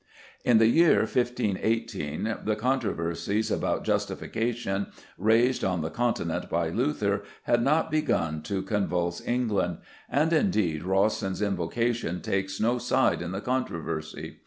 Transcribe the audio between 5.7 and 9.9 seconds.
the Continent by Luther had not begun to convulse England;